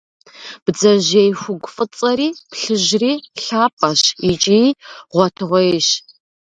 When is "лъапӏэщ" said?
3.45-4.01